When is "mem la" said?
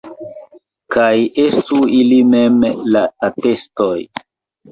2.31-3.05